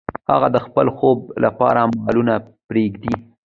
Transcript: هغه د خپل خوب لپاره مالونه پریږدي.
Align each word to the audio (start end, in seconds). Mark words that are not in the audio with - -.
هغه 0.31 0.47
د 0.55 0.57
خپل 0.65 0.87
خوب 0.97 1.19
لپاره 1.43 1.81
مالونه 2.01 2.35
پریږدي. 2.67 3.13